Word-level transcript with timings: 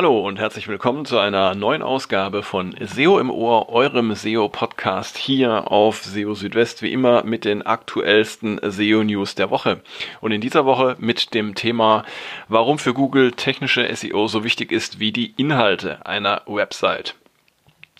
Hallo 0.00 0.26
und 0.26 0.38
herzlich 0.38 0.66
willkommen 0.66 1.04
zu 1.04 1.18
einer 1.18 1.54
neuen 1.54 1.82
Ausgabe 1.82 2.42
von 2.42 2.74
SEO 2.80 3.18
im 3.18 3.28
Ohr, 3.28 3.68
eurem 3.68 4.14
SEO-Podcast 4.14 5.18
hier 5.18 5.70
auf 5.70 6.02
SEO 6.04 6.32
Südwest, 6.32 6.80
wie 6.80 6.90
immer 6.90 7.22
mit 7.24 7.44
den 7.44 7.60
aktuellsten 7.66 8.58
SEO-News 8.62 9.34
der 9.34 9.50
Woche. 9.50 9.82
Und 10.22 10.32
in 10.32 10.40
dieser 10.40 10.64
Woche 10.64 10.96
mit 11.00 11.34
dem 11.34 11.54
Thema, 11.54 12.06
warum 12.48 12.78
für 12.78 12.94
Google 12.94 13.32
technische 13.32 13.94
SEO 13.94 14.26
so 14.26 14.42
wichtig 14.42 14.72
ist 14.72 15.00
wie 15.00 15.12
die 15.12 15.34
Inhalte 15.36 16.06
einer 16.06 16.44
Website. 16.46 17.14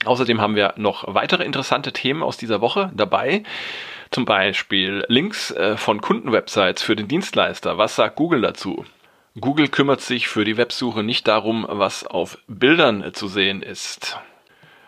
Außerdem 0.07 0.41
haben 0.41 0.57
wir 0.57 0.73
noch 0.79 1.05
weitere 1.07 1.45
interessante 1.45 1.93
Themen 1.93 2.23
aus 2.23 2.39
dieser 2.39 2.63
Woche 2.63 2.91
dabei. 2.95 3.43
Zum 4.11 4.25
Beispiel 4.25 5.05
Links 5.09 5.51
äh, 5.51 5.77
von 5.77 6.01
Kundenwebsites 6.01 6.83
für 6.83 6.97
den 6.97 7.09
Dienstleister. 7.09 7.77
Was 7.77 7.97
sagt 7.97 8.17
Google 8.17 8.41
dazu? 8.41 8.87
Google 9.39 9.69
kümmert 9.69 10.01
sich 10.01 10.29
für 10.29 10.45
die 10.45 10.57
Websuche 10.57 11.03
nicht 11.05 11.29
darum, 11.29 11.65
was 11.69 12.05
auf 12.05 12.39
Bildern 12.49 13.15
zu 13.15 13.29
sehen 13.29 13.63
ist. 13.63 14.19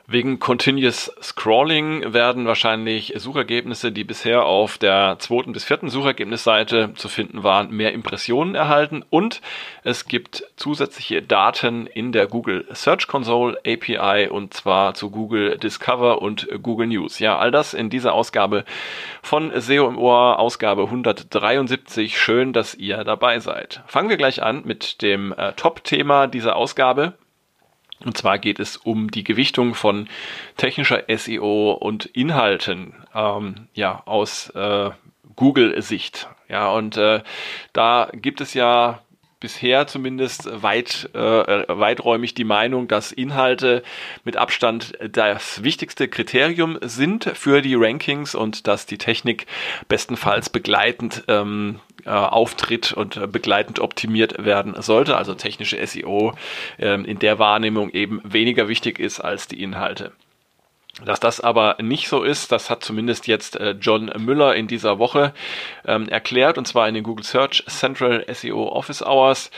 Wegen 0.09 0.41
Continuous 0.41 1.13
Scrolling 1.23 2.13
werden 2.13 2.47
wahrscheinlich 2.47 3.15
Suchergebnisse, 3.17 3.93
die 3.93 4.03
bisher 4.03 4.45
auf 4.45 4.77
der 4.77 5.17
zweiten 5.21 5.53
bis 5.53 5.63
vierten 5.63 5.91
Suchergebnisseite 5.91 6.93
zu 6.95 7.09
finden 7.09 7.45
waren, 7.45 7.71
mehr 7.71 7.93
Impressionen 7.93 8.57
erhalten 8.57 9.05
und 9.11 9.41
es 9.85 10.07
gibt 10.07 10.45
zusätzliche 10.57 11.23
Daten 11.23 11.87
in 11.87 12.11
der 12.11 12.27
Google 12.27 12.67
Search 12.73 13.07
Console 13.07 13.57
API 13.65 14.29
und 14.29 14.55
zwar 14.55 14.95
zu 14.95 15.11
Google 15.11 15.57
Discover 15.59 16.21
und 16.21 16.49
Google 16.63 16.89
News. 16.89 17.21
Ja, 17.21 17.39
all 17.39 17.53
das 17.53 17.73
in 17.73 17.89
dieser 17.89 18.13
Ausgabe 18.13 18.65
von 19.23 19.53
SEO 19.55 19.89
im 19.89 19.99
Ohr, 19.99 20.41
Ausgabe 20.41 20.83
173. 20.83 22.19
Schön, 22.19 22.53
dass 22.53 22.75
ihr 22.75 23.05
dabei 23.05 23.39
seid. 23.39 23.83
Fangen 23.87 24.09
wir 24.09 24.17
gleich 24.17 24.43
an 24.43 24.63
mit 24.65 25.01
dem 25.01 25.33
äh, 25.33 25.53
Top-Thema 25.53 26.27
dieser 26.27 26.57
Ausgabe. 26.57 27.15
Und 28.05 28.17
zwar 28.17 28.39
geht 28.39 28.61
es 28.61 28.77
um 28.77 29.11
die 29.11 29.25
Gewichtung 29.25 29.75
von 29.75 30.09
technischer 30.57 31.05
SEO 31.09 31.73
und 31.73 32.07
Inhalten, 32.07 32.95
ähm, 33.15 33.69
ja, 33.75 34.03
aus 34.07 34.51
äh, 34.51 34.91
Google-Sicht. 35.37 36.29
Ja, 36.49 36.71
und 36.71 36.97
äh, 36.97 37.23
da 37.73 38.11
gibt 38.13 38.41
es 38.41 38.55
ja 38.55 39.01
bisher 39.43 39.87
zumindest 39.87 40.49
weit, 40.63 41.11
äh, 41.13 41.19
weiträumig 41.19 42.33
die 42.35 42.45
Meinung, 42.45 42.89
dass 42.89 43.13
Inhalte 43.13 43.83
mit 44.25 44.37
Abstand 44.37 44.93
das 45.11 45.63
wichtigste 45.65 46.09
Kriterium 46.09 46.79
sind 46.81 47.25
für 47.35 47.61
die 47.61 47.75
Rankings 47.75 48.35
und 48.35 48.67
dass 48.69 48.87
die 48.87 48.99
Technik 48.99 49.47
bestenfalls 49.89 50.49
begleitend 50.49 51.25
ähm, 51.29 51.81
äh, 52.05 52.11
auftritt 52.11 52.93
und 52.93 53.33
begleitend 53.33 53.81
optimiert 53.81 54.45
werden 54.45 54.81
sollte. 54.81 55.17
Also 55.17 55.35
technische 55.35 55.85
SEO 55.85 56.35
äh, 56.79 56.95
in 57.03 57.19
der 57.19 57.39
Wahrnehmung 57.39 57.91
eben 57.91 58.21
weniger 58.25 58.69
wichtig 58.69 58.99
ist 59.01 59.21
als 59.21 59.49
die 59.49 59.63
Inhalte. 59.63 60.13
Dass 61.05 61.21
das 61.21 61.41
aber 61.41 61.77
nicht 61.81 62.09
so 62.09 62.23
ist, 62.23 62.53
das 62.53 62.69
hat 62.69 62.85
zumindest 62.85 63.27
jetzt 63.27 63.57
äh, 63.57 63.71
John 63.81 64.13
Müller 64.19 64.55
in 64.55 64.69
dieser 64.69 64.99
Woche 64.99 65.33
ähm, 65.87 66.07
erklärt, 66.09 66.59
und 66.59 66.69
zwar 66.69 66.87
in 66.87 66.95
den 66.95 67.03
Google 67.03 67.25
Search 67.25 67.65
Central 67.67 68.27
SEO 68.31 68.69
Office 68.69 69.03
Hours. 69.03 69.51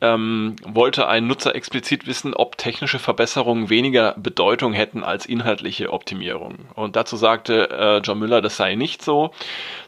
Ähm, 0.00 0.54
wollte 0.62 1.08
ein 1.08 1.26
Nutzer 1.26 1.56
explizit 1.56 2.06
wissen, 2.06 2.32
ob 2.32 2.56
technische 2.56 3.00
Verbesserungen 3.00 3.68
weniger 3.68 4.14
Bedeutung 4.16 4.72
hätten 4.72 5.02
als 5.02 5.26
inhaltliche 5.26 5.92
Optimierung. 5.92 6.68
Und 6.74 6.94
dazu 6.94 7.16
sagte 7.16 7.68
äh, 7.70 7.98
John 7.98 8.20
Müller, 8.20 8.40
das 8.40 8.56
sei 8.56 8.76
nicht 8.76 9.02
so. 9.02 9.32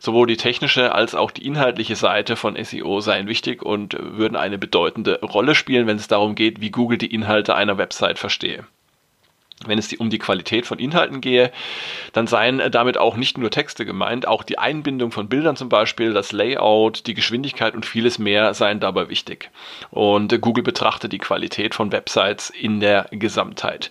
Sowohl 0.01 0.27
die 0.27 0.37
technische 0.37 0.93
als 0.93 1.15
auch 1.15 1.31
die 1.31 1.47
inhaltliche 1.47 1.95
Seite 1.95 2.35
von 2.35 2.57
SEO 2.61 3.01
seien 3.01 3.29
wichtig 3.29 3.63
und 3.63 3.97
würden 3.97 4.35
eine 4.35 4.59
bedeutende 4.59 5.21
Rolle 5.23 5.55
spielen, 5.55 5.87
wenn 5.87 5.99
es 5.99 6.09
darum 6.09 6.35
geht, 6.35 6.61
wie 6.61 6.73
Google 6.73 6.99
die 6.99 7.15
Inhalte 7.15 7.55
einer 7.55 7.79
Website 7.79 8.19
verstehe. 8.19 8.67
Wenn 9.67 9.79
es 9.79 9.93
um 9.93 10.09
die 10.09 10.19
Qualität 10.19 10.67
von 10.67 10.79
Inhalten 10.79 11.21
gehe, 11.21 11.53
dann 12.15 12.27
seien 12.27 12.63
damit 12.71 12.97
auch 12.97 13.17
nicht 13.17 13.37
nur 13.37 13.51
Texte 13.51 13.85
gemeint, 13.85 14.27
auch 14.27 14.43
die 14.43 14.59
Einbindung 14.59 15.13
von 15.13 15.29
Bildern 15.29 15.55
zum 15.55 15.69
Beispiel, 15.69 16.15
das 16.15 16.33
Layout, 16.33 17.07
die 17.07 17.13
Geschwindigkeit 17.13 17.75
und 17.75 17.85
vieles 17.85 18.19
mehr 18.19 18.55
seien 18.55 18.81
dabei 18.81 19.11
wichtig. 19.11 19.51
Und 19.91 20.41
Google 20.41 20.65
betrachtet 20.65 21.13
die 21.13 21.19
Qualität 21.19 21.75
von 21.75 21.93
Websites 21.93 22.49
in 22.49 22.81
der 22.81 23.09
Gesamtheit. 23.11 23.91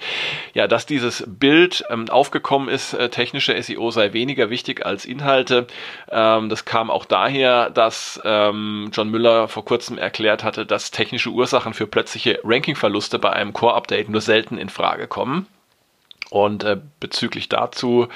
Ja, 0.55 0.67
dass 0.67 0.87
dieses 0.87 1.23
Bild 1.27 1.83
ähm, 1.91 2.09
aufgekommen 2.09 2.67
ist, 2.67 2.95
äh, 2.95 3.09
technische 3.09 3.61
SEO 3.61 3.91
sei 3.91 4.13
weniger 4.13 4.49
wichtig 4.49 4.87
als 4.87 5.05
Inhalte, 5.05 5.67
ähm, 6.09 6.49
das 6.49 6.65
kam 6.65 6.89
auch 6.89 7.05
daher, 7.05 7.69
dass 7.69 8.19
ähm, 8.25 8.89
John 8.91 9.09
Müller 9.09 9.47
vor 9.47 9.65
kurzem 9.65 9.99
erklärt 9.99 10.43
hatte, 10.43 10.65
dass 10.65 10.89
technische 10.89 11.29
Ursachen 11.29 11.75
für 11.75 11.85
plötzliche 11.85 12.39
Rankingverluste 12.43 13.19
bei 13.19 13.31
einem 13.31 13.53
Core-Update 13.53 14.09
nur 14.09 14.21
selten 14.21 14.57
in 14.57 14.69
Frage 14.69 15.07
kommen. 15.07 15.45
Und 16.29 16.63
äh, 16.63 16.77
bezüglich 16.99 17.49
dazu 17.49 18.07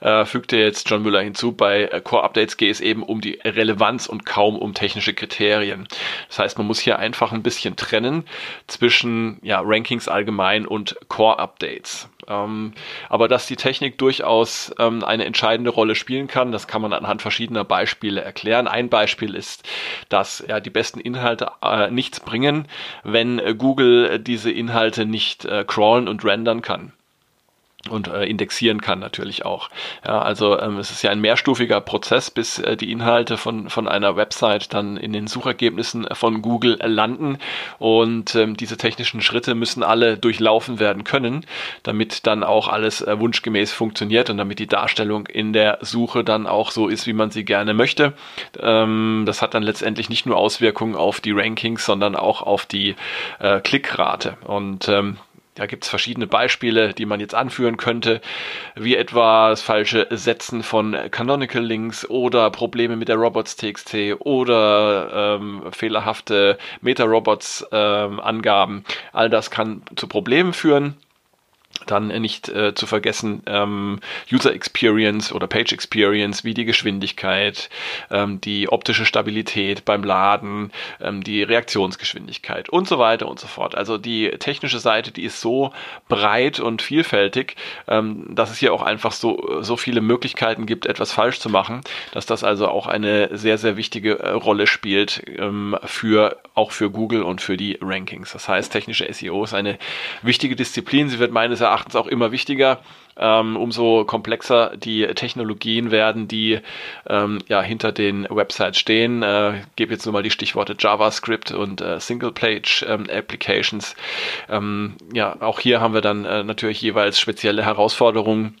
äh, 0.00 0.26
fügte 0.26 0.58
jetzt 0.58 0.90
John 0.90 1.02
Müller 1.02 1.22
hinzu, 1.22 1.52
bei 1.52 1.84
äh, 1.84 2.00
Core-Updates 2.02 2.58
geht 2.58 2.70
es 2.70 2.80
eben 2.82 3.02
um 3.02 3.22
die 3.22 3.38
Relevanz 3.42 4.06
und 4.06 4.26
kaum 4.26 4.56
um 4.58 4.74
technische 4.74 5.14
Kriterien. 5.14 5.88
Das 6.28 6.38
heißt, 6.38 6.58
man 6.58 6.66
muss 6.66 6.80
hier 6.80 6.98
einfach 6.98 7.32
ein 7.32 7.42
bisschen 7.42 7.76
trennen 7.76 8.24
zwischen 8.66 9.38
ja, 9.42 9.62
Rankings 9.64 10.06
allgemein 10.06 10.66
und 10.66 10.96
Core-Updates. 11.08 12.10
Ähm, 12.28 12.74
aber 13.08 13.26
dass 13.26 13.46
die 13.46 13.56
Technik 13.56 13.96
durchaus 13.96 14.74
ähm, 14.78 15.02
eine 15.02 15.24
entscheidende 15.24 15.70
Rolle 15.70 15.94
spielen 15.94 16.26
kann, 16.26 16.52
das 16.52 16.66
kann 16.66 16.82
man 16.82 16.92
anhand 16.92 17.22
verschiedener 17.22 17.64
Beispiele 17.64 18.20
erklären. 18.20 18.68
Ein 18.68 18.90
Beispiel 18.90 19.34
ist, 19.34 19.66
dass 20.10 20.44
ja, 20.46 20.60
die 20.60 20.70
besten 20.70 21.00
Inhalte 21.00 21.52
äh, 21.62 21.90
nichts 21.90 22.20
bringen, 22.20 22.68
wenn 23.02 23.38
äh, 23.38 23.54
Google 23.54 24.18
diese 24.18 24.50
Inhalte 24.50 25.06
nicht 25.06 25.46
äh, 25.46 25.64
crawlen 25.66 26.06
und 26.06 26.22
rendern 26.22 26.60
kann 26.60 26.92
und 27.88 28.08
äh, 28.08 28.24
indexieren 28.24 28.80
kann 28.80 28.98
natürlich 28.98 29.44
auch. 29.44 29.70
Ja, 30.04 30.20
also 30.20 30.58
ähm, 30.58 30.78
es 30.78 30.90
ist 30.90 31.02
ja 31.02 31.10
ein 31.10 31.20
mehrstufiger 31.20 31.80
Prozess, 31.80 32.30
bis 32.30 32.58
äh, 32.58 32.76
die 32.76 32.90
Inhalte 32.90 33.36
von, 33.36 33.70
von 33.70 33.88
einer 33.88 34.16
Website 34.16 34.72
dann 34.74 34.96
in 34.96 35.12
den 35.12 35.26
Suchergebnissen 35.26 36.06
von 36.12 36.42
Google 36.42 36.78
landen 36.82 37.38
und 37.78 38.34
ähm, 38.34 38.56
diese 38.56 38.76
technischen 38.76 39.20
Schritte 39.20 39.54
müssen 39.54 39.82
alle 39.82 40.18
durchlaufen 40.18 40.78
werden 40.78 41.04
können, 41.04 41.44
damit 41.82 42.26
dann 42.26 42.44
auch 42.44 42.68
alles 42.68 43.02
äh, 43.02 43.18
wunschgemäß 43.18 43.72
funktioniert 43.72 44.30
und 44.30 44.38
damit 44.38 44.58
die 44.58 44.66
Darstellung 44.66 45.26
in 45.26 45.52
der 45.52 45.78
Suche 45.80 46.24
dann 46.24 46.46
auch 46.46 46.70
so 46.70 46.88
ist, 46.88 47.06
wie 47.06 47.12
man 47.12 47.30
sie 47.30 47.44
gerne 47.44 47.74
möchte. 47.74 48.12
Ähm, 48.60 49.24
das 49.26 49.42
hat 49.42 49.54
dann 49.54 49.62
letztendlich 49.62 50.08
nicht 50.08 50.26
nur 50.26 50.36
Auswirkungen 50.36 50.94
auf 50.94 51.20
die 51.20 51.32
Rankings, 51.32 51.84
sondern 51.84 52.16
auch 52.16 52.42
auf 52.42 52.66
die 52.66 52.96
äh, 53.38 53.60
Klickrate 53.60 54.36
und 54.44 54.88
ähm, 54.88 55.18
da 55.56 55.66
gibt 55.66 55.84
es 55.84 55.90
verschiedene 55.90 56.26
Beispiele, 56.26 56.94
die 56.94 57.06
man 57.06 57.18
jetzt 57.18 57.34
anführen 57.34 57.76
könnte, 57.76 58.20
wie 58.74 58.94
etwa 58.94 59.50
das 59.50 59.62
falsche 59.62 60.06
Setzen 60.10 60.62
von 60.62 60.96
Canonical 61.10 61.62
Links 61.62 62.08
oder 62.08 62.50
Probleme 62.50 62.96
mit 62.96 63.08
der 63.08 63.16
Robots.txt 63.16 64.20
oder 64.20 65.38
ähm, 65.40 65.62
fehlerhafte 65.72 66.58
Meta-Robots-Angaben. 66.82 68.76
Ähm, 68.76 68.84
All 69.12 69.30
das 69.30 69.50
kann 69.50 69.82
zu 69.96 70.06
Problemen 70.06 70.52
führen 70.52 70.96
dann 71.86 72.08
nicht 72.08 72.48
äh, 72.48 72.74
zu 72.74 72.86
vergessen 72.86 73.42
ähm, 73.46 74.00
User 74.32 74.52
Experience 74.52 75.32
oder 75.32 75.46
Page 75.46 75.72
Experience, 75.72 76.44
wie 76.44 76.54
die 76.54 76.64
Geschwindigkeit, 76.64 77.68
ähm, 78.10 78.40
die 78.40 78.68
optische 78.68 79.04
Stabilität 79.04 79.84
beim 79.84 80.04
Laden, 80.04 80.72
ähm, 81.00 81.22
die 81.22 81.42
Reaktionsgeschwindigkeit 81.42 82.68
und 82.68 82.88
so 82.88 82.98
weiter 82.98 83.28
und 83.28 83.38
so 83.38 83.46
fort. 83.46 83.74
Also 83.74 83.98
die 83.98 84.30
technische 84.38 84.78
Seite, 84.78 85.10
die 85.10 85.24
ist 85.24 85.40
so 85.40 85.72
breit 86.08 86.60
und 86.60 86.82
vielfältig, 86.82 87.56
ähm, 87.88 88.26
dass 88.34 88.50
es 88.50 88.58
hier 88.58 88.72
auch 88.72 88.82
einfach 88.82 89.12
so, 89.12 89.62
so 89.62 89.76
viele 89.76 90.00
Möglichkeiten 90.00 90.66
gibt, 90.66 90.86
etwas 90.86 91.12
falsch 91.12 91.40
zu 91.40 91.50
machen, 91.50 91.80
dass 92.12 92.26
das 92.26 92.44
also 92.44 92.68
auch 92.68 92.86
eine 92.86 93.36
sehr, 93.36 93.58
sehr 93.58 93.76
wichtige 93.76 94.18
äh, 94.18 94.30
Rolle 94.30 94.66
spielt 94.66 95.22
ähm, 95.38 95.76
für 95.84 96.38
auch 96.54 96.70
für 96.70 96.90
Google 96.90 97.22
und 97.22 97.40
für 97.40 97.56
die 97.56 97.78
Rankings. 97.80 98.32
Das 98.32 98.48
heißt, 98.48 98.72
technische 98.72 99.12
SEO 99.12 99.44
ist 99.44 99.54
eine 99.54 99.78
wichtige 100.22 100.56
Disziplin. 100.56 101.08
Sie 101.08 101.18
wird 101.18 101.32
meines 101.32 101.60
Erachtens 101.66 101.96
auch 101.96 102.06
immer 102.06 102.32
wichtiger. 102.32 102.80
Ähm, 103.18 103.56
umso 103.56 104.04
komplexer 104.04 104.76
die 104.76 105.06
Technologien 105.06 105.90
werden, 105.90 106.28
die 106.28 106.60
ähm, 107.08 107.38
ja 107.48 107.62
hinter 107.62 107.90
den 107.90 108.26
Websites 108.28 108.78
stehen. 108.78 109.22
Äh, 109.22 109.62
gebe 109.74 109.94
jetzt 109.94 110.04
nur 110.04 110.12
mal 110.12 110.22
die 110.22 110.30
Stichworte 110.30 110.76
JavaScript 110.78 111.50
und 111.50 111.80
äh, 111.80 111.98
Single-Page 111.98 112.84
ähm. 112.88 113.96
Ähm, 114.50 114.96
ja, 115.14 115.34
auch 115.40 115.60
hier 115.60 115.80
haben 115.80 115.94
wir 115.94 116.02
dann 116.02 116.26
äh, 116.26 116.44
natürlich 116.44 116.82
jeweils 116.82 117.18
spezielle 117.18 117.64
Herausforderungen 117.64 118.60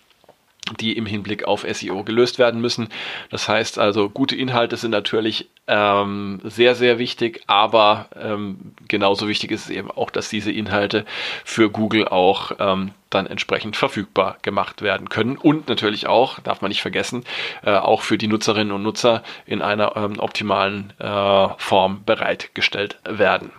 die 0.80 0.96
im 0.96 1.06
Hinblick 1.06 1.44
auf 1.44 1.64
SEO 1.68 2.02
gelöst 2.02 2.38
werden 2.38 2.60
müssen. 2.60 2.88
Das 3.30 3.48
heißt 3.48 3.78
also, 3.78 4.08
gute 4.08 4.34
Inhalte 4.34 4.76
sind 4.76 4.90
natürlich 4.90 5.48
ähm, 5.68 6.40
sehr, 6.44 6.74
sehr 6.74 6.98
wichtig, 6.98 7.42
aber 7.46 8.08
ähm, 8.20 8.74
genauso 8.88 9.28
wichtig 9.28 9.50
ist 9.50 9.64
es 9.64 9.70
eben 9.70 9.90
auch, 9.90 10.10
dass 10.10 10.28
diese 10.28 10.50
Inhalte 10.50 11.04
für 11.44 11.70
Google 11.70 12.08
auch 12.08 12.52
ähm, 12.58 12.90
dann 13.10 13.26
entsprechend 13.26 13.76
verfügbar 13.76 14.38
gemacht 14.42 14.82
werden 14.82 15.08
können 15.08 15.36
und 15.36 15.68
natürlich 15.68 16.06
auch, 16.06 16.40
darf 16.40 16.60
man 16.60 16.68
nicht 16.68 16.82
vergessen, 16.82 17.24
äh, 17.64 17.70
auch 17.70 18.02
für 18.02 18.18
die 18.18 18.26
Nutzerinnen 18.26 18.72
und 18.72 18.82
Nutzer 18.82 19.22
in 19.46 19.62
einer 19.62 19.96
ähm, 19.96 20.18
optimalen 20.18 20.92
äh, 20.98 21.48
Form 21.58 22.02
bereitgestellt 22.04 22.98
werden. 23.04 23.50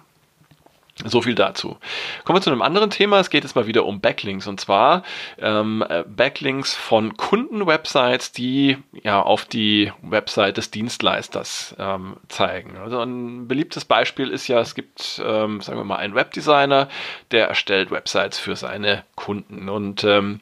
So 1.05 1.21
viel 1.21 1.35
dazu. 1.35 1.77
Kommen 2.23 2.37
wir 2.37 2.41
zu 2.41 2.49
einem 2.49 2.63
anderen 2.63 2.89
Thema. 2.89 3.19
Es 3.19 3.29
geht 3.29 3.43
jetzt 3.43 3.55
mal 3.55 3.67
wieder 3.67 3.85
um 3.85 4.01
Backlinks 4.01 4.47
und 4.47 4.59
zwar 4.59 5.03
ähm, 5.37 5.85
äh, 5.87 6.03
Backlinks 6.07 6.73
von 6.73 7.15
Kundenwebsites, 7.15 8.31
die 8.31 8.77
ja 9.03 9.21
auf 9.21 9.45
die 9.45 9.91
Website 10.01 10.57
des 10.57 10.71
Dienstleisters 10.71 11.75
ähm, 11.77 12.17
zeigen. 12.29 12.77
Also 12.77 12.99
ein 12.99 13.47
beliebtes 13.47 13.85
Beispiel 13.85 14.29
ist 14.29 14.47
ja, 14.47 14.59
es 14.59 14.73
gibt, 14.73 15.21
ähm, 15.23 15.61
sagen 15.61 15.77
wir 15.77 15.83
mal, 15.83 15.97
einen 15.97 16.15
Webdesigner, 16.15 16.89
der 17.29 17.47
erstellt 17.47 17.91
Websites 17.91 18.39
für 18.39 18.55
seine 18.55 19.03
Kunden 19.15 19.69
und 19.69 20.03
ähm, 20.03 20.39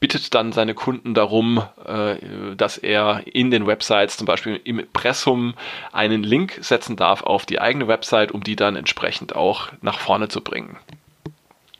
bittet 0.00 0.34
dann 0.34 0.52
seine 0.52 0.74
Kunden 0.74 1.12
darum, 1.14 1.62
äh, 1.84 2.56
dass 2.56 2.78
er 2.78 3.22
in 3.26 3.50
den 3.50 3.66
Websites, 3.66 4.16
zum 4.16 4.26
Beispiel 4.26 4.58
im 4.64 4.78
Impressum, 4.78 5.54
einen 5.92 6.22
Link 6.22 6.58
setzen 6.62 6.96
darf 6.96 7.22
auf 7.22 7.44
die 7.44 7.60
eigene 7.60 7.86
Website, 7.86 8.32
um 8.32 8.42
die 8.42 8.56
dann 8.56 8.76
entsprechend 8.76 9.36
auch 9.36 9.68
nach 9.82 9.98
vorne 9.98 10.28
zu 10.28 10.40
bringen. 10.40 10.78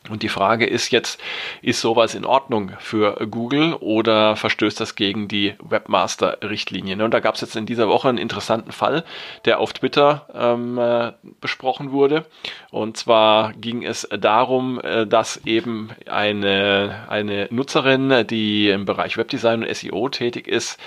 Und 0.09 0.23
die 0.23 0.29
Frage 0.29 0.65
ist 0.65 0.89
jetzt, 0.89 1.21
ist 1.61 1.79
sowas 1.79 2.15
in 2.15 2.25
Ordnung 2.25 2.71
für 2.79 3.15
Google 3.29 3.75
oder 3.75 4.35
verstößt 4.35 4.79
das 4.79 4.95
gegen 4.95 5.27
die 5.27 5.53
Webmaster-Richtlinien? 5.61 7.01
Und 7.01 7.13
da 7.13 7.19
gab 7.19 7.35
es 7.35 7.41
jetzt 7.41 7.55
in 7.55 7.67
dieser 7.67 7.87
Woche 7.87 8.09
einen 8.09 8.17
interessanten 8.17 8.71
Fall, 8.71 9.03
der 9.45 9.59
auf 9.59 9.73
Twitter 9.73 10.25
ähm, 10.33 10.79
äh, 10.79 11.11
besprochen 11.39 11.91
wurde. 11.91 12.25
Und 12.71 12.97
zwar 12.97 13.53
ging 13.53 13.83
es 13.83 14.07
darum, 14.09 14.81
äh, 14.81 15.05
dass 15.05 15.45
eben 15.45 15.91
eine, 16.07 17.05
eine 17.07 17.47
Nutzerin, 17.51 18.25
die 18.27 18.69
im 18.69 18.85
Bereich 18.85 19.17
Webdesign 19.17 19.63
und 19.63 19.75
SEO 19.75 20.09
tätig 20.09 20.47
ist, 20.47 20.79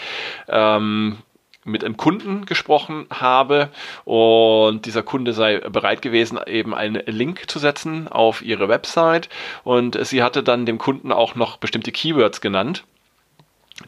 ähm, 0.49 1.19
mit 1.65 1.85
einem 1.85 1.97
Kunden 1.97 2.47
gesprochen 2.47 3.07
habe 3.11 3.71
und 4.05 4.87
dieser 4.87 5.03
Kunde 5.03 5.33
sei 5.33 5.59
bereit 5.59 6.03
gewesen, 6.03 6.39
eben 6.47 6.75
einen 6.75 7.03
Link 7.07 7.51
zu 7.51 7.59
setzen 7.59 8.09
auf 8.09 8.43
ihre 8.43 8.69
Website 8.69 9.29
und 9.65 9.99
sie 10.07 10.23
hatte 10.23 10.43
dann 10.43 10.67
dem 10.67 10.79
Kunden 10.79 11.13
auch 11.13 11.35
noch 11.35 11.57
bestimmte 11.57 11.93
Keywords 11.93 12.41
genannt 12.41 12.85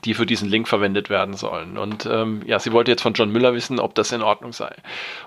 die 0.05 0.15
für 0.15 0.27
diesen 0.27 0.49
Link 0.49 0.67
verwendet 0.67 1.11
werden 1.11 1.35
sollen. 1.35 1.79
Und 1.79 2.07
ähm, 2.07 2.43
ja, 2.45 2.59
sie 2.59 2.73
wollte 2.73 2.91
jetzt 2.91 3.03
von 3.03 3.13
John 3.13 3.31
Müller 3.31 3.55
wissen, 3.55 3.79
ob 3.79 3.95
das 3.95 4.11
in 4.11 4.23
Ordnung 4.23 4.53
sei. 4.53 4.75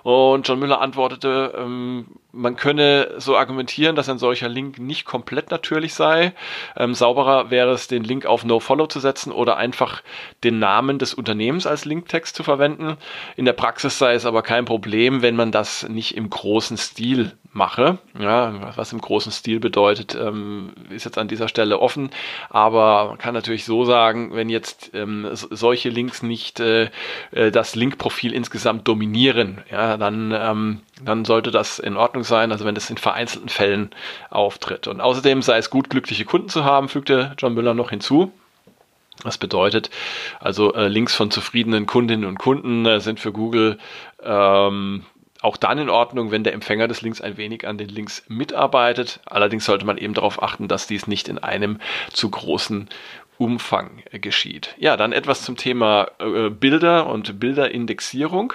Und 0.04 0.48
John 0.48 0.60
Müller 0.60 0.82
antwortete, 0.82 1.54
ähm, 1.58 2.08
man 2.32 2.56
könne 2.56 3.16
so 3.18 3.36
argumentieren, 3.36 3.96
dass 3.96 4.10
ein 4.10 4.20
solcher 4.20 4.50
Link 4.50 4.78
nicht 4.78 5.06
komplett 5.06 5.50
natürlich 5.50 5.94
sei. 5.94 6.34
Ähm, 6.78 6.94
sauberer 6.94 7.50
wäre 7.50 7.72
es, 7.72 7.88
den 7.88 8.04
Link 8.04 8.26
auf 8.26 8.46
NoFollow 8.46 8.88
zu 8.88 9.00
setzen 9.00 9.32
oder 9.32 9.58
einfach 9.58 10.04
den 10.44 10.60
Namen 10.60 11.00
des 11.00 11.14
Unternehmens 11.14 11.66
als 11.66 11.86
Linktext 11.86 12.36
zu 12.36 12.44
verwenden. 12.44 12.98
In 13.36 13.46
der 13.46 13.54
Praxis 13.54 13.98
sei 13.98 14.14
es 14.14 14.26
aber 14.26 14.44
kein 14.44 14.66
Problem, 14.66 15.22
wenn 15.22 15.36
man 15.36 15.52
das 15.52 15.88
nicht 15.90 16.16
im 16.16 16.30
großen 16.30 16.78
Stil 16.78 17.34
mache. 17.52 17.98
Ja, 18.20 18.78
was 18.78 18.94
im 18.94 19.02
großen 19.02 19.32
Stil 19.32 19.60
bedeutet, 19.60 20.16
ähm, 20.16 20.74
ist 20.90 21.06
jetzt 21.06 21.18
an 21.18 21.28
dieser 21.28 21.48
Stelle 21.48 21.80
offen. 21.80 22.12
Aber 22.50 23.08
man 23.10 23.18
kann 23.18 23.34
natürlich 23.34 23.66
so 23.66 23.86
sagen, 23.86 24.36
wenn 24.36 24.50
jetzt 24.50 24.92
ähm, 24.94 25.28
solche 25.34 25.90
Links 25.90 26.22
nicht 26.22 26.60
äh, 26.60 26.90
äh, 27.32 27.52
das 27.52 27.76
Linkprofil 27.76 28.34
insgesamt 28.34 28.88
dominieren, 28.88 29.64
ja, 29.72 29.98
dann, 29.98 30.32
ähm, 30.32 30.82
dann 31.04 31.26
sollte 31.26 31.52
das 31.52 31.80
in 31.80 31.98
Ordnung 31.98 32.24
sein. 32.24 32.52
Also 32.52 32.66
wenn 32.66 32.76
das 32.76 32.90
in 32.90 32.98
vereinzelten 32.98 33.50
Fällen 33.50 33.92
auftritt. 34.30 34.88
Und 34.88 35.02
außerdem 35.02 35.42
sei 35.42 35.58
es 35.58 35.70
gut, 35.70 35.90
glückliche 35.90 36.26
Kunden 36.26 36.50
zu 36.50 36.64
haben, 36.66 36.90
fügte 36.90 37.34
John 37.38 37.54
Müller 37.54 37.74
noch 37.74 37.90
hinzu. 37.90 38.32
Das 39.24 39.38
bedeutet 39.38 39.90
also 40.40 40.74
äh, 40.74 40.88
Links 40.88 41.14
von 41.14 41.30
zufriedenen 41.30 41.86
Kundinnen 41.86 42.26
und 42.26 42.40
Kunden 42.40 42.86
äh, 42.86 43.02
sind 43.02 43.20
für 43.20 43.34
Google 43.34 43.78
ähm, 44.24 45.04
auch 45.42 45.58
dann 45.58 45.78
in 45.78 45.90
Ordnung, 45.90 46.32
wenn 46.32 46.44
der 46.44 46.54
Empfänger 46.54 46.88
des 46.88 47.02
Links 47.02 47.22
ein 47.22 47.38
wenig 47.38 47.68
an 47.68 47.78
den 47.78 47.90
Links 47.90 48.24
mitarbeitet. 48.28 49.22
Allerdings 49.26 49.66
sollte 49.66 49.86
man 49.86 49.98
eben 49.98 50.14
darauf 50.14 50.42
achten, 50.44 50.68
dass 50.68 50.88
dies 50.88 51.08
nicht 51.08 51.30
in 51.30 51.38
einem 51.38 51.80
zu 52.12 52.30
großen 52.30 52.90
Umfang 53.40 54.04
geschieht. 54.12 54.76
Ja, 54.78 54.98
dann 54.98 55.14
etwas 55.14 55.44
zum 55.44 55.56
Thema 55.56 56.12
äh, 56.20 56.50
Bilder 56.50 57.08
und 57.08 57.40
Bilderindexierung. 57.40 58.54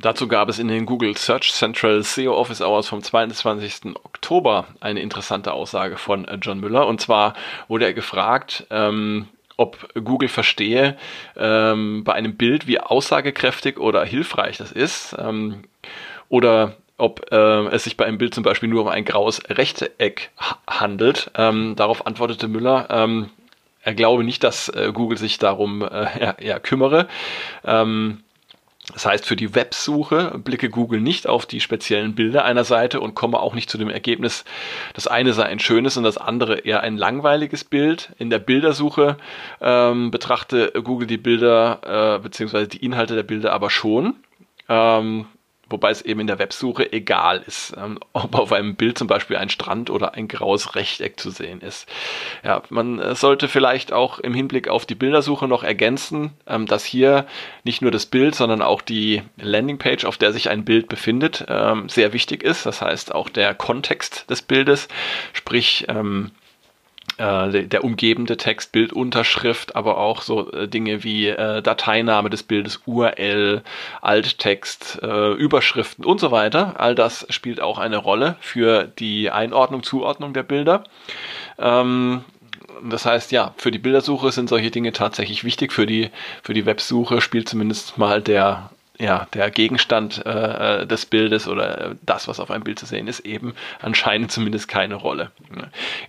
Dazu 0.00 0.26
gab 0.26 0.48
es 0.48 0.58
in 0.58 0.66
den 0.66 0.86
Google 0.86 1.16
Search 1.16 1.52
Central 1.52 2.02
SEO 2.02 2.34
Office 2.34 2.60
Hours 2.60 2.88
vom 2.88 3.00
22. 3.00 3.94
Oktober 3.94 4.66
eine 4.80 5.00
interessante 5.00 5.52
Aussage 5.52 5.96
von 5.96 6.26
äh, 6.26 6.36
John 6.42 6.58
Müller. 6.58 6.88
Und 6.88 7.00
zwar 7.00 7.34
wurde 7.68 7.84
er 7.84 7.94
gefragt, 7.94 8.66
ähm, 8.70 9.28
ob 9.56 9.88
Google 9.94 10.28
verstehe 10.28 10.96
ähm, 11.36 12.02
bei 12.02 12.14
einem 12.14 12.36
Bild, 12.36 12.66
wie 12.66 12.80
aussagekräftig 12.80 13.78
oder 13.78 14.04
hilfreich 14.04 14.56
das 14.56 14.72
ist. 14.72 15.14
Ähm, 15.16 15.62
oder 16.28 16.74
ob 16.96 17.30
äh, 17.30 17.66
es 17.68 17.84
sich 17.84 17.96
bei 17.96 18.04
einem 18.04 18.18
Bild 18.18 18.34
zum 18.34 18.42
Beispiel 18.42 18.68
nur 18.68 18.82
um 18.82 18.88
ein 18.88 19.04
graues 19.04 19.40
Rechteck 19.48 20.30
handelt. 20.68 21.30
Ähm, 21.36 21.74
darauf 21.76 22.04
antwortete 22.06 22.48
Müller, 22.48 22.88
ähm, 22.90 23.30
er 23.84 23.94
glaube 23.94 24.24
nicht, 24.24 24.42
dass 24.42 24.68
äh, 24.70 24.90
Google 24.92 25.18
sich 25.18 25.38
darum 25.38 25.82
äh, 25.82 26.06
ja, 26.20 26.36
ja, 26.40 26.58
kümmere. 26.58 27.06
Ähm, 27.64 28.24
das 28.92 29.06
heißt, 29.06 29.24
für 29.24 29.36
die 29.36 29.54
Websuche 29.54 30.38
blicke 30.44 30.68
Google 30.68 31.00
nicht 31.00 31.26
auf 31.26 31.46
die 31.46 31.60
speziellen 31.60 32.14
Bilder 32.14 32.44
einer 32.44 32.64
Seite 32.64 33.00
und 33.00 33.14
komme 33.14 33.40
auch 33.40 33.54
nicht 33.54 33.70
zu 33.70 33.78
dem 33.78 33.88
Ergebnis, 33.88 34.44
das 34.92 35.06
eine 35.06 35.32
sei 35.32 35.44
ein 35.44 35.58
schönes 35.58 35.96
und 35.96 36.04
das 36.04 36.18
andere 36.18 36.58
eher 36.58 36.82
ein 36.82 36.98
langweiliges 36.98 37.64
Bild. 37.64 38.12
In 38.18 38.28
der 38.28 38.40
Bildersuche 38.40 39.16
ähm, 39.62 40.10
betrachte 40.10 40.70
Google 40.84 41.06
die 41.06 41.16
Bilder 41.16 42.18
äh, 42.18 42.22
bzw. 42.22 42.66
die 42.66 42.84
Inhalte 42.84 43.14
der 43.14 43.22
Bilder 43.22 43.54
aber 43.54 43.70
schon. 43.70 44.16
Ähm, 44.68 45.26
wobei 45.74 45.90
es 45.90 46.02
eben 46.02 46.20
in 46.20 46.28
der 46.28 46.38
Websuche 46.38 46.92
egal 46.92 47.42
ist, 47.44 47.74
ähm, 47.76 47.98
ob 48.12 48.36
auf 48.36 48.52
einem 48.52 48.76
Bild 48.76 48.96
zum 48.96 49.08
Beispiel 49.08 49.36
ein 49.36 49.48
Strand 49.48 49.90
oder 49.90 50.14
ein 50.14 50.28
graues 50.28 50.76
Rechteck 50.76 51.18
zu 51.18 51.30
sehen 51.30 51.60
ist. 51.60 51.88
Ja, 52.44 52.62
man 52.70 53.00
äh, 53.00 53.16
sollte 53.16 53.48
vielleicht 53.48 53.92
auch 53.92 54.20
im 54.20 54.34
Hinblick 54.34 54.68
auf 54.68 54.86
die 54.86 54.94
Bildersuche 54.94 55.48
noch 55.48 55.64
ergänzen, 55.64 56.32
ähm, 56.46 56.66
dass 56.66 56.84
hier 56.84 57.26
nicht 57.64 57.82
nur 57.82 57.90
das 57.90 58.06
Bild, 58.06 58.36
sondern 58.36 58.62
auch 58.62 58.82
die 58.82 59.22
Landingpage, 59.36 60.04
auf 60.04 60.16
der 60.16 60.32
sich 60.32 60.48
ein 60.48 60.64
Bild 60.64 60.88
befindet, 60.88 61.44
ähm, 61.48 61.88
sehr 61.88 62.12
wichtig 62.12 62.44
ist. 62.44 62.66
Das 62.66 62.80
heißt 62.80 63.12
auch 63.12 63.28
der 63.28 63.52
Kontext 63.52 64.30
des 64.30 64.42
Bildes, 64.42 64.86
sprich 65.32 65.86
ähm, 65.88 66.30
äh, 67.18 67.64
der 67.64 67.84
umgebende 67.84 68.36
Text, 68.36 68.72
Bildunterschrift, 68.72 69.76
aber 69.76 69.98
auch 69.98 70.22
so 70.22 70.50
äh, 70.52 70.68
Dinge 70.68 71.04
wie 71.04 71.28
äh, 71.28 71.62
Dateiname 71.62 72.30
des 72.30 72.42
Bildes, 72.42 72.80
URL, 72.86 73.62
Alttext, 74.00 75.00
äh, 75.02 75.32
Überschriften 75.32 76.04
und 76.04 76.20
so 76.20 76.30
weiter. 76.30 76.80
All 76.80 76.94
das 76.94 77.26
spielt 77.30 77.60
auch 77.60 77.78
eine 77.78 77.96
Rolle 77.96 78.36
für 78.40 78.84
die 78.84 79.30
Einordnung, 79.30 79.82
Zuordnung 79.82 80.32
der 80.32 80.42
Bilder. 80.42 80.84
Ähm, 81.58 82.24
das 82.82 83.06
heißt, 83.06 83.32
ja, 83.32 83.54
für 83.56 83.70
die 83.70 83.78
Bildersuche 83.78 84.32
sind 84.32 84.48
solche 84.48 84.70
Dinge 84.70 84.92
tatsächlich 84.92 85.44
wichtig. 85.44 85.72
Für 85.72 85.86
die, 85.86 86.10
für 86.42 86.54
die 86.54 86.66
Websuche 86.66 87.20
spielt 87.20 87.48
zumindest 87.48 87.98
mal 87.98 88.20
der 88.20 88.70
ja, 88.98 89.26
der 89.34 89.50
Gegenstand 89.50 90.24
äh, 90.24 90.82
äh, 90.82 90.86
des 90.86 91.06
Bildes 91.06 91.48
oder 91.48 91.96
das, 92.02 92.28
was 92.28 92.38
auf 92.38 92.50
einem 92.50 92.62
Bild 92.62 92.78
zu 92.78 92.86
sehen 92.86 93.08
ist, 93.08 93.20
eben 93.20 93.54
anscheinend 93.80 94.30
zumindest 94.30 94.68
keine 94.68 94.94
Rolle. 94.94 95.32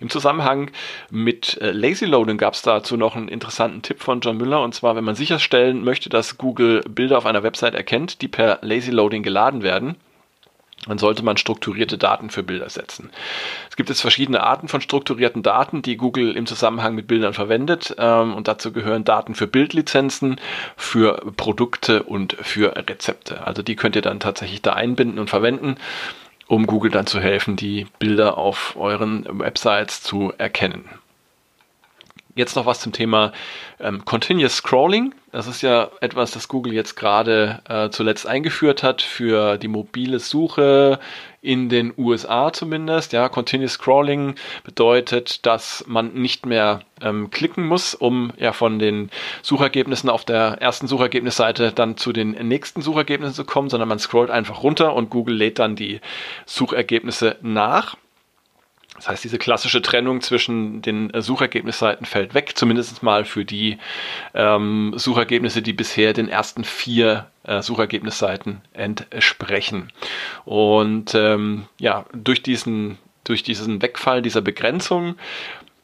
Im 0.00 0.08
Zusammenhang 0.08 0.70
mit 1.10 1.60
äh, 1.60 1.72
Lazy 1.72 2.04
Loading 2.04 2.38
gab 2.38 2.54
es 2.54 2.62
dazu 2.62 2.96
noch 2.96 3.16
einen 3.16 3.28
interessanten 3.28 3.82
Tipp 3.82 4.00
von 4.00 4.20
John 4.20 4.36
Müller 4.36 4.62
und 4.62 4.74
zwar, 4.74 4.94
wenn 4.94 5.04
man 5.04 5.16
sicherstellen 5.16 5.82
möchte, 5.82 6.08
dass 6.10 6.38
Google 6.38 6.82
Bilder 6.88 7.18
auf 7.18 7.26
einer 7.26 7.42
Website 7.42 7.74
erkennt, 7.74 8.22
die 8.22 8.28
per 8.28 8.60
Lazy 8.62 8.92
Loading 8.92 9.24
geladen 9.24 9.62
werden, 9.62 9.96
dann 10.86 10.98
sollte 10.98 11.24
man 11.24 11.36
strukturierte 11.36 11.98
Daten 11.98 12.30
für 12.30 12.42
Bilder 12.42 12.68
setzen. 12.70 13.10
Es 13.70 13.76
gibt 13.76 13.88
jetzt 13.88 14.00
verschiedene 14.00 14.42
Arten 14.42 14.68
von 14.68 14.80
strukturierten 14.80 15.42
Daten, 15.42 15.82
die 15.82 15.96
Google 15.96 16.36
im 16.36 16.46
Zusammenhang 16.46 16.94
mit 16.94 17.06
Bildern 17.06 17.34
verwendet. 17.34 17.94
Ähm, 17.98 18.34
und 18.34 18.48
dazu 18.48 18.72
gehören 18.72 19.04
Daten 19.04 19.34
für 19.34 19.46
Bildlizenzen, 19.46 20.40
für 20.76 21.22
Produkte 21.36 22.02
und 22.02 22.34
für 22.40 22.76
Rezepte. 22.76 23.46
Also 23.46 23.62
die 23.62 23.76
könnt 23.76 23.96
ihr 23.96 24.02
dann 24.02 24.20
tatsächlich 24.20 24.62
da 24.62 24.72
einbinden 24.72 25.18
und 25.18 25.30
verwenden, 25.30 25.76
um 26.46 26.66
Google 26.66 26.90
dann 26.90 27.06
zu 27.06 27.20
helfen, 27.20 27.56
die 27.56 27.86
Bilder 27.98 28.38
auf 28.38 28.74
euren 28.76 29.26
Websites 29.38 30.02
zu 30.02 30.32
erkennen. 30.38 30.84
Jetzt 32.36 32.54
noch 32.54 32.66
was 32.66 32.80
zum 32.80 32.92
Thema 32.92 33.32
ähm, 33.80 34.04
Continuous 34.04 34.56
Scrolling. 34.56 35.14
Das 35.32 35.46
ist 35.46 35.62
ja 35.62 35.90
etwas, 36.02 36.32
das 36.32 36.48
Google 36.48 36.74
jetzt 36.74 36.94
gerade 36.94 37.62
äh, 37.66 37.88
zuletzt 37.88 38.26
eingeführt 38.26 38.82
hat 38.82 39.00
für 39.00 39.56
die 39.56 39.68
mobile 39.68 40.18
Suche 40.18 41.00
in 41.40 41.70
den 41.70 41.94
USA 41.96 42.52
zumindest. 42.52 43.14
Ja, 43.14 43.30
Continuous 43.30 43.72
Scrolling 43.72 44.34
bedeutet, 44.64 45.46
dass 45.46 45.82
man 45.86 46.12
nicht 46.12 46.44
mehr 46.44 46.80
ähm, 47.00 47.30
klicken 47.30 47.66
muss, 47.66 47.94
um 47.94 48.34
ja 48.36 48.52
von 48.52 48.78
den 48.78 49.08
Suchergebnissen 49.40 50.10
auf 50.10 50.26
der 50.26 50.58
ersten 50.60 50.88
Suchergebnisseite 50.88 51.72
dann 51.72 51.96
zu 51.96 52.12
den 52.12 52.32
nächsten 52.32 52.82
Suchergebnissen 52.82 53.34
zu 53.34 53.46
kommen, 53.46 53.70
sondern 53.70 53.88
man 53.88 53.98
scrollt 53.98 54.30
einfach 54.30 54.62
runter 54.62 54.92
und 54.92 55.08
Google 55.08 55.36
lädt 55.36 55.58
dann 55.58 55.74
die 55.74 56.02
Suchergebnisse 56.44 57.36
nach. 57.40 57.96
Das 58.96 59.08
heißt, 59.08 59.24
diese 59.24 59.38
klassische 59.38 59.82
Trennung 59.82 60.20
zwischen 60.20 60.82
den 60.82 61.12
äh, 61.12 61.22
Suchergebnisseiten 61.22 62.06
fällt 62.06 62.34
weg, 62.34 62.52
zumindest 62.56 63.02
mal 63.02 63.24
für 63.24 63.44
die 63.44 63.78
ähm, 64.34 64.94
Suchergebnisse, 64.96 65.62
die 65.62 65.72
bisher 65.72 66.12
den 66.12 66.28
ersten 66.28 66.64
vier 66.64 67.30
äh, 67.44 67.62
Suchergebnisseiten 67.62 68.62
entsprechen. 68.72 69.92
Und 70.44 71.14
ähm, 71.14 71.66
ja, 71.78 72.06
durch 72.12 72.42
diesen 72.42 72.98
durch 73.24 73.42
diesen 73.42 73.82
Wegfall 73.82 74.22
dieser 74.22 74.40
Begrenzung 74.40 75.16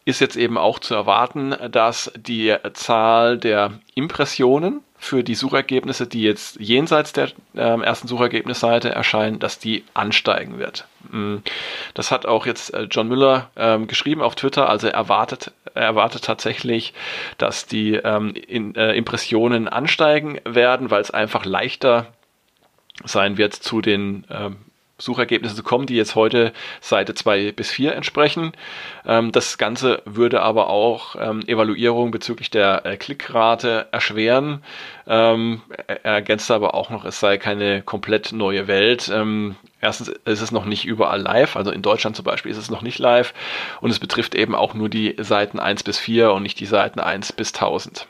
ist 0.04 0.21
jetzt 0.21 0.37
eben 0.37 0.59
auch 0.59 0.78
zu 0.78 0.95
erwarten, 0.95 1.54
dass 1.71 2.12
die 2.16 2.54
Zahl 2.73 3.38
der 3.38 3.73
Impressionen 3.95 4.81
für 5.02 5.25
die 5.25 5.35
Suchergebnisse, 5.35 6.06
die 6.06 6.23
jetzt 6.23 6.61
jenseits 6.61 7.12
der 7.12 7.30
äh, 7.56 7.80
ersten 7.82 8.06
Suchergebnisseite 8.06 8.90
erscheinen, 8.90 9.40
dass 9.40 9.59
die 9.59 9.82
ansteigen 9.94 10.61
wird. 10.61 10.87
Mm. 11.11 11.38
Das 11.94 12.12
hat 12.12 12.25
auch 12.25 12.47
jetzt 12.47 12.73
äh, 12.73 12.87
John 12.88 13.09
Müller 13.09 13.50
ähm, 13.56 13.88
geschrieben 13.88 14.23
auf 14.23 14.37
Twitter. 14.37 14.68
Also 14.68 14.87
er 14.87 14.94
erwartet, 14.94 15.50
er 15.75 15.82
erwartet 15.82 16.23
tatsächlich, 16.23 16.94
dass 17.37 17.66
die 17.66 17.94
ähm, 17.94 18.32
in, 18.35 18.76
äh, 18.76 18.92
Impressionen 18.92 19.66
ansteigen 19.66 20.40
werden, 20.44 20.92
weil 20.92 21.00
es 21.00 21.11
einfach 21.11 21.44
leichter 21.44 22.06
sein 23.04 23.38
wird, 23.38 23.54
zu 23.54 23.80
den 23.80 24.25
ähm, 24.30 24.59
Suchergebnisse 24.99 25.54
zu 25.54 25.62
kommen, 25.62 25.87
die 25.87 25.96
jetzt 25.96 26.14
heute 26.14 26.52
Seite 26.80 27.14
2 27.14 27.52
bis 27.52 27.70
4 27.70 27.94
entsprechen. 27.94 28.52
Ähm, 29.06 29.32
das 29.32 29.58
Ganze 29.58 30.02
würde 30.04 30.42
aber 30.42 30.68
auch 30.68 31.16
ähm, 31.18 31.40
Evaluierung 31.46 32.11
bezüglich 32.11 32.50
der 32.50 32.87
äh, 32.87 32.96
Klickrate 32.96 33.88
erschweren. 33.90 34.62
Ähm, 35.06 35.62
er 35.87 36.04
ergänzt 36.04 36.50
aber 36.50 36.75
auch 36.75 36.90
noch, 36.90 37.04
es 37.04 37.18
sei 37.18 37.38
keine 37.38 37.82
komplett 37.82 38.32
neue 38.32 38.68
Welt. 38.68 39.11
Erstens 39.80 40.08
ist 40.25 40.40
es 40.40 40.52
noch 40.52 40.64
nicht 40.64 40.84
überall 40.84 41.20
live, 41.20 41.56
also 41.56 41.72
in 41.72 41.82
Deutschland 41.82 42.14
zum 42.14 42.25
Beispiel 42.25 42.52
ist 42.52 42.56
es 42.56 42.70
noch 42.70 42.82
nicht 42.82 43.00
live 43.00 43.34
und 43.80 43.90
es 43.90 43.99
betrifft 43.99 44.37
eben 44.37 44.54
auch 44.54 44.75
nur 44.75 44.88
die 44.88 45.16
Seiten 45.18 45.58
1 45.58 45.82
bis 45.82 45.99
4 45.99 46.32
und 46.32 46.44
nicht 46.44 46.61
die 46.61 46.66
Seiten 46.66 47.00
1 47.00 47.32
bis 47.32 47.52
1000. 47.52 48.06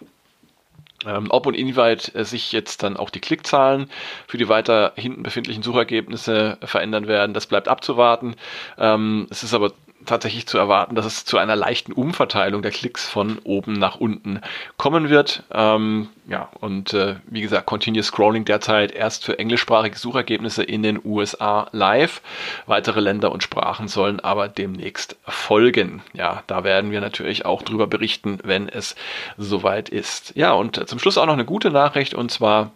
Ähm, 1.06 1.26
ob 1.30 1.46
und 1.46 1.54
inwieweit 1.54 2.14
äh, 2.14 2.24
sich 2.24 2.52
jetzt 2.52 2.82
dann 2.82 2.96
auch 2.96 3.10
die 3.10 3.20
Klickzahlen 3.20 3.90
für 4.26 4.38
die 4.38 4.48
weiter 4.48 4.92
hinten 4.96 5.22
befindlichen 5.22 5.62
Suchergebnisse 5.62 6.58
verändern 6.62 7.06
werden, 7.06 7.34
das 7.34 7.46
bleibt 7.46 7.68
abzuwarten. 7.68 8.36
Ähm, 8.78 9.26
es 9.30 9.42
ist 9.42 9.54
aber 9.54 9.72
tatsächlich 10.06 10.46
zu 10.46 10.58
erwarten, 10.58 10.94
dass 10.94 11.06
es 11.06 11.24
zu 11.24 11.38
einer 11.38 11.56
leichten 11.56 11.92
Umverteilung 11.92 12.62
der 12.62 12.70
Klicks 12.70 13.08
von 13.08 13.38
oben 13.44 13.74
nach 13.74 13.96
unten 13.96 14.40
kommen 14.76 15.08
wird. 15.08 15.44
Ähm, 15.52 16.08
ja, 16.28 16.48
und 16.60 16.94
äh, 16.94 17.16
wie 17.26 17.42
gesagt, 17.42 17.66
Continuous 17.66 18.06
Scrolling 18.06 18.44
derzeit 18.44 18.92
erst 18.92 19.24
für 19.24 19.38
englischsprachige 19.38 19.98
Suchergebnisse 19.98 20.62
in 20.62 20.82
den 20.82 21.00
USA 21.04 21.68
live. 21.72 22.22
Weitere 22.66 23.00
Länder 23.00 23.32
und 23.32 23.42
Sprachen 23.42 23.88
sollen 23.88 24.20
aber 24.20 24.48
demnächst 24.48 25.16
folgen. 25.26 26.02
Ja, 26.12 26.42
da 26.46 26.64
werden 26.64 26.90
wir 26.90 27.00
natürlich 27.00 27.44
auch 27.44 27.62
drüber 27.62 27.86
berichten, 27.86 28.38
wenn 28.44 28.68
es 28.68 28.94
soweit 29.36 29.88
ist. 29.88 30.34
Ja, 30.36 30.52
und 30.52 30.88
zum 30.88 30.98
Schluss 30.98 31.18
auch 31.18 31.26
noch 31.26 31.32
eine 31.32 31.44
gute 31.44 31.70
Nachricht 31.70 32.14
und 32.14 32.30
zwar 32.30 32.72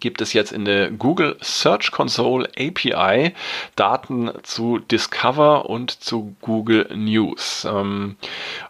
gibt 0.00 0.20
es 0.20 0.32
jetzt 0.32 0.52
in 0.52 0.64
der 0.64 0.90
Google 0.90 1.36
Search 1.40 1.92
Console 1.92 2.48
API 2.58 3.32
Daten 3.76 4.30
zu 4.42 4.78
Discover 4.78 5.70
und 5.70 5.90
zu 5.90 6.34
Google 6.40 6.88
News. 6.94 7.66
Ähm, 7.70 8.16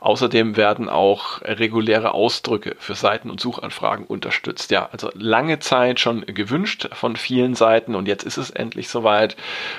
außerdem 0.00 0.56
werden 0.56 0.88
auch 0.88 1.40
reguläre 1.42 2.12
Ausdrücke 2.12 2.76
für 2.78 2.94
Seiten 2.94 3.30
und 3.30 3.40
Suchanfragen 3.40 4.06
unterstützt. 4.06 4.70
Ja, 4.70 4.88
also 4.92 5.10
lange 5.14 5.58
Zeit 5.58 6.00
schon 6.00 6.24
gewünscht 6.26 6.88
von 6.92 7.16
vielen 7.16 7.54
Seiten 7.54 7.94
und 7.94 8.06
jetzt 8.08 8.24
ist 8.24 8.36
es 8.36 8.50
endlich 8.50 8.88
soweit. 8.88 9.36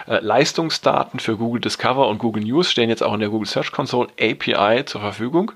Äh, 0.08 0.20
Leistungsdaten 0.20 1.20
für 1.20 1.38
Google 1.38 1.62
Discover 1.62 2.08
und 2.08 2.17
Google 2.17 2.44
News 2.44 2.72
stehen 2.72 2.89
jetzt 2.89 3.03
auch 3.03 3.13
in 3.13 3.20
der 3.20 3.29
Google 3.29 3.48
Search 3.48 3.72
Console 3.72 4.10
API 4.20 4.86
zur 4.86 5.01
Verfügung. 5.01 5.51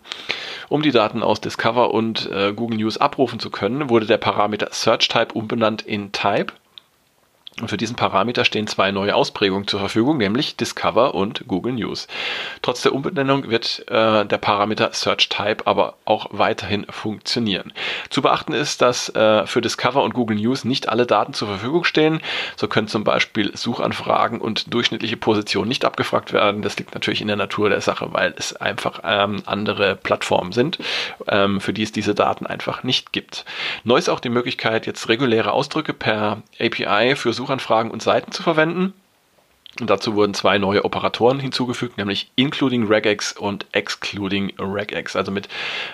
Um 0.69 0.81
die 0.81 0.91
Daten 0.91 1.23
aus 1.23 1.41
Discover 1.41 1.91
und 1.91 2.29
äh, 2.31 2.53
Google 2.53 2.77
News 2.77 2.97
abrufen 2.97 3.39
zu 3.39 3.49
können, 3.49 3.89
wurde 3.89 4.05
der 4.05 4.17
Parameter 4.17 4.69
Search 4.71 5.07
Type 5.07 5.33
umbenannt 5.33 5.70
in 5.81 6.11
Type 6.11 6.51
und 7.59 7.67
für 7.67 7.77
diesen 7.77 7.97
Parameter 7.97 8.45
stehen 8.45 8.65
zwei 8.65 8.91
neue 8.91 9.13
Ausprägungen 9.13 9.67
zur 9.67 9.81
Verfügung, 9.81 10.17
nämlich 10.17 10.55
Discover 10.55 11.13
und 11.13 11.47
Google 11.47 11.73
News. 11.73 12.07
Trotz 12.61 12.81
der 12.81 12.93
Umbenennung 12.93 13.49
wird 13.49 13.83
äh, 13.89 14.25
der 14.25 14.37
Parameter 14.37 14.91
Search 14.93 15.27
Type 15.27 15.67
aber 15.67 15.95
auch 16.05 16.27
weiterhin 16.31 16.85
funktionieren. 16.89 17.73
Zu 18.09 18.21
beachten 18.21 18.53
ist, 18.53 18.81
dass 18.81 19.09
äh, 19.15 19.45
für 19.47 19.59
Discover 19.59 20.01
und 20.01 20.13
Google 20.13 20.37
News 20.37 20.63
nicht 20.63 20.87
alle 20.87 21.05
Daten 21.05 21.33
zur 21.33 21.49
Verfügung 21.49 21.83
stehen. 21.83 22.21
So 22.55 22.69
können 22.69 22.87
zum 22.87 23.03
Beispiel 23.03 23.55
Suchanfragen 23.55 24.39
und 24.39 24.73
durchschnittliche 24.73 25.17
Positionen 25.17 25.67
nicht 25.67 25.83
abgefragt 25.83 26.31
werden. 26.31 26.61
Das 26.61 26.77
liegt 26.77 26.93
natürlich 26.93 27.21
in 27.21 27.27
der 27.27 27.35
Natur 27.35 27.69
der 27.69 27.81
Sache, 27.81 28.13
weil 28.13 28.33
es 28.37 28.55
einfach 28.55 29.01
ähm, 29.03 29.43
andere 29.45 29.97
Plattformen 29.97 30.53
sind, 30.53 30.79
ähm, 31.27 31.59
für 31.59 31.73
die 31.73 31.83
es 31.83 31.91
diese 31.91 32.15
Daten 32.15 32.47
einfach 32.47 32.83
nicht 32.83 33.11
gibt. 33.11 33.43
Neu 33.83 33.97
ist 33.97 34.09
auch 34.09 34.21
die 34.21 34.29
Möglichkeit, 34.29 34.85
jetzt 34.87 35.09
reguläre 35.09 35.51
Ausdrücke 35.51 35.93
per 35.93 36.41
API 36.59 37.15
für 37.17 37.33
Suchanfragen 37.41 37.91
und 37.91 38.03
Seiten 38.03 38.31
zu 38.31 38.43
verwenden. 38.43 38.93
Und 39.79 39.89
dazu 39.89 40.15
wurden 40.15 40.33
zwei 40.33 40.57
neue 40.57 40.85
Operatoren 40.85 41.39
hinzugefügt, 41.39 41.97
nämlich 41.97 42.29
including 42.35 42.85
regex 42.87 43.31
und 43.31 43.65
excluding 43.71 44.53
regex. 44.59 45.15
Also 45.15 45.31
mit 45.31 45.47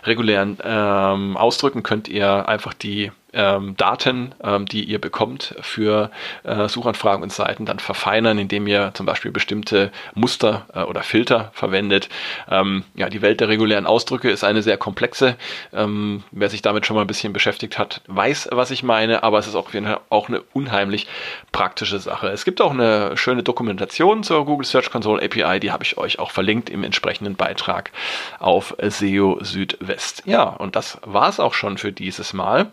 regulären 0.04 0.58
ähm, 0.64 1.38
Ausdrücken 1.38 1.84
könnt 1.84 2.08
ihr 2.08 2.50
einfach 2.50 2.74
die 2.74 3.12
ähm, 3.38 3.78
Daten, 3.78 4.34
ähm, 4.44 4.66
die 4.66 4.84
ihr 4.84 5.00
bekommt 5.00 5.56
für 5.62 6.10
äh, 6.44 6.68
Suchanfragen 6.68 7.24
und 7.24 7.32
Seiten, 7.32 7.66
dann 7.66 7.80
verfeinern, 7.80 8.40
indem 8.40 8.68
ihr 8.68 8.92
zum 8.96 9.06
Beispiel 9.06 9.32
bestimmte 9.32 9.92
Muster 10.16 10.66
äh, 10.74 10.82
oder 10.82 11.04
Filter 11.04 11.52
verwendet. 11.54 12.10
Ähm, 12.50 12.84
ja, 12.96 13.10
die 13.10 13.22
Welt 13.22 13.40
der 13.40 13.48
regulären 13.48 13.86
Ausdrücke 13.86 14.32
ist 14.32 14.44
eine 14.44 14.64
sehr 14.64 14.78
komplexe. 14.78 15.36
Ähm, 15.72 16.24
wer 16.32 16.50
sich 16.50 16.64
damit 16.64 16.86
schon 16.86 16.96
mal 16.96 17.02
ein 17.02 17.08
bisschen 17.08 17.32
beschäftigt 17.32 17.78
hat, 17.78 18.02
weiß, 18.08 18.50
was 18.52 18.72
ich 18.72 18.82
meine, 18.82 19.24
aber 19.24 19.38
es 19.38 19.48
ist 19.48 19.56
auch, 19.56 19.70
auch 20.10 20.30
eine 20.30 20.42
unheimlich 20.54 21.08
praktische 21.52 22.00
Sache. 22.00 22.30
Es 22.30 22.44
gibt 22.44 22.60
auch 22.60 22.72
eine 22.72 23.16
schöne 23.18 23.44
Dokumentation 23.44 24.24
zur 24.24 24.46
Google 24.46 24.66
Search 24.66 24.90
Console 24.90 25.24
API, 25.24 25.60
die 25.60 25.72
habe 25.72 25.84
ich 25.84 25.98
euch 25.98 26.18
auch 26.18 26.32
verlinkt 26.32 26.70
im 26.72 26.84
entsprechenden 26.84 27.36
Beitrag 27.36 27.92
auf 28.40 28.76
SEO 28.82 29.38
Südwest. 29.42 30.24
Ja, 30.26 30.44
und 30.44 30.76
das 30.76 30.98
war 31.06 31.30
es 31.30 31.40
auch 31.40 31.54
schon 31.54 31.78
für 31.78 31.92
dieses 31.92 32.34
Mal. 32.34 32.72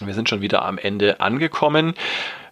Wir 0.00 0.14
sind 0.14 0.28
schon 0.28 0.40
wieder 0.40 0.64
am 0.64 0.78
Ende 0.78 1.20
angekommen. 1.20 1.94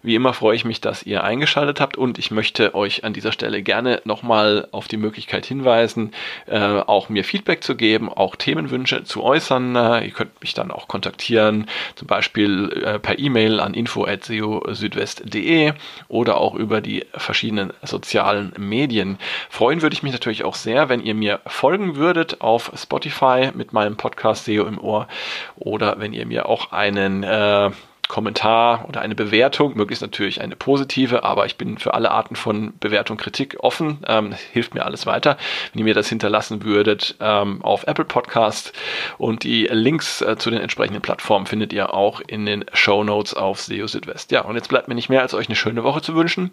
Wie 0.01 0.15
immer 0.15 0.33
freue 0.33 0.55
ich 0.55 0.65
mich, 0.65 0.81
dass 0.81 1.03
ihr 1.03 1.23
eingeschaltet 1.23 1.81
habt 1.81 1.97
und 1.97 2.19
ich 2.19 2.31
möchte 2.31 2.75
euch 2.75 3.03
an 3.03 3.13
dieser 3.13 3.31
Stelle 3.31 3.61
gerne 3.61 4.01
nochmal 4.05 4.67
auf 4.71 4.87
die 4.87 4.97
Möglichkeit 4.97 5.45
hinweisen, 5.45 6.13
äh, 6.45 6.59
auch 6.59 7.09
mir 7.09 7.23
Feedback 7.23 7.63
zu 7.63 7.75
geben, 7.75 8.09
auch 8.09 8.35
Themenwünsche 8.35 9.03
zu 9.03 9.23
äußern. 9.23 9.75
Äh, 9.75 10.05
ihr 10.05 10.11
könnt 10.11 10.39
mich 10.41 10.53
dann 10.53 10.71
auch 10.71 10.87
kontaktieren, 10.87 11.67
zum 11.95 12.07
Beispiel 12.07 12.83
äh, 12.85 12.99
per 12.99 13.19
E-Mail 13.19 13.59
an 13.59 13.73
info.seo-südwest.de 13.73 15.73
oder 16.07 16.37
auch 16.37 16.55
über 16.55 16.81
die 16.81 17.05
verschiedenen 17.13 17.73
sozialen 17.83 18.53
Medien. 18.57 19.17
Freuen 19.49 19.81
würde 19.81 19.93
ich 19.93 20.03
mich 20.03 20.13
natürlich 20.13 20.43
auch 20.43 20.55
sehr, 20.55 20.89
wenn 20.89 21.01
ihr 21.01 21.15
mir 21.15 21.39
folgen 21.47 21.95
würdet 21.95 22.41
auf 22.41 22.71
Spotify 22.75 23.51
mit 23.53 23.73
meinem 23.73 23.97
Podcast 23.97 24.45
SEO 24.45 24.65
im 24.65 24.79
Ohr 24.79 25.07
oder 25.55 25.99
wenn 25.99 26.13
ihr 26.13 26.25
mir 26.25 26.47
auch 26.47 26.71
einen 26.71 27.23
äh, 27.23 27.71
Kommentar 28.07 28.85
oder 28.87 29.01
eine 29.01 29.15
Bewertung, 29.15 29.75
möglichst 29.75 30.01
natürlich 30.01 30.41
eine 30.41 30.55
positive, 30.55 31.23
aber 31.23 31.45
ich 31.45 31.57
bin 31.57 31.77
für 31.77 31.93
alle 31.93 32.11
Arten 32.11 32.35
von 32.35 32.73
Bewertung, 32.79 33.17
Kritik 33.17 33.57
offen. 33.59 33.99
Ähm, 34.07 34.33
hilft 34.53 34.73
mir 34.73 34.85
alles 34.85 35.05
weiter. 35.05 35.37
Wenn 35.73 35.79
ihr 35.79 35.85
mir 35.85 35.93
das 35.93 36.09
hinterlassen 36.09 36.63
würdet 36.63 37.15
ähm, 37.19 37.63
auf 37.63 37.85
Apple 37.87 38.05
Podcast 38.05 38.73
und 39.17 39.43
die 39.43 39.67
Links 39.71 40.21
äh, 40.21 40.37
zu 40.37 40.49
den 40.49 40.61
entsprechenden 40.61 41.01
Plattformen 41.01 41.45
findet 41.45 41.73
ihr 41.73 41.93
auch 41.93 42.21
in 42.21 42.45
den 42.45 42.65
Show 42.73 43.03
Notes 43.03 43.33
auf 43.33 43.61
SEO 43.61 43.87
Südwest. 43.87 44.31
Ja, 44.31 44.41
und 44.41 44.55
jetzt 44.55 44.69
bleibt 44.69 44.87
mir 44.87 44.95
nicht 44.95 45.09
mehr, 45.09 45.21
als 45.21 45.33
euch 45.33 45.47
eine 45.47 45.55
schöne 45.55 45.83
Woche 45.83 46.01
zu 46.01 46.15
wünschen 46.15 46.51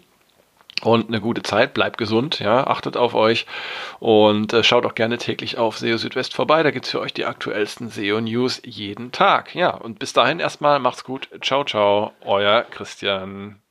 und 0.81 1.07
eine 1.07 1.21
gute 1.21 1.43
Zeit. 1.43 1.73
Bleibt 1.73 1.97
gesund, 1.97 2.39
ja, 2.39 2.67
achtet 2.67 2.97
auf 2.97 3.15
euch 3.15 3.45
und 3.99 4.53
äh, 4.53 4.63
schaut 4.63 4.85
auch 4.85 4.95
gerne 4.95 5.17
täglich 5.17 5.57
auf 5.57 5.77
SEO 5.77 5.97
Südwest 5.97 6.33
vorbei. 6.33 6.63
Da 6.63 6.71
gibt 6.71 6.85
es 6.85 6.91
für 6.91 6.99
euch 6.99 7.13
die 7.13 7.25
aktuellsten 7.25 7.89
SEO 7.89 8.21
News 8.21 8.61
jeden 8.63 9.11
Tag. 9.11 9.55
Ja, 9.55 9.71
und 9.71 9.99
bis 9.99 10.13
dahin 10.13 10.39
erstmal 10.39 10.79
macht's 10.79 11.03
gut. 11.03 11.29
Ciao, 11.41 11.63
ciao, 11.63 12.13
euer 12.21 12.63
Christian. 12.63 13.61